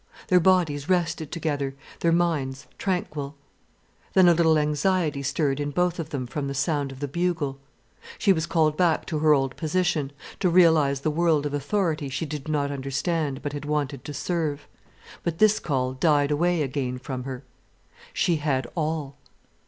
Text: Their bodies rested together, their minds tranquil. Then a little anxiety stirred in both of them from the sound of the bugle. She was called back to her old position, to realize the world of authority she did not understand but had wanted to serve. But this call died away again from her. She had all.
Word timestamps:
Their 0.29 0.39
bodies 0.39 0.89
rested 0.89 1.31
together, 1.31 1.75
their 1.99 2.11
minds 2.11 2.65
tranquil. 2.79 3.35
Then 4.13 4.27
a 4.27 4.33
little 4.33 4.57
anxiety 4.57 5.21
stirred 5.21 5.59
in 5.59 5.69
both 5.69 5.99
of 5.99 6.09
them 6.09 6.25
from 6.25 6.47
the 6.47 6.55
sound 6.55 6.91
of 6.91 7.01
the 7.01 7.07
bugle. 7.07 7.59
She 8.17 8.33
was 8.33 8.47
called 8.47 8.75
back 8.75 9.05
to 9.05 9.19
her 9.19 9.31
old 9.31 9.55
position, 9.57 10.11
to 10.39 10.49
realize 10.49 11.01
the 11.01 11.11
world 11.11 11.45
of 11.45 11.53
authority 11.53 12.09
she 12.09 12.25
did 12.25 12.47
not 12.47 12.71
understand 12.71 13.43
but 13.43 13.53
had 13.53 13.65
wanted 13.65 14.03
to 14.05 14.11
serve. 14.15 14.67
But 15.21 15.37
this 15.37 15.59
call 15.59 15.93
died 15.93 16.31
away 16.31 16.63
again 16.63 16.97
from 16.97 17.25
her. 17.25 17.43
She 18.11 18.37
had 18.37 18.65
all. 18.73 19.17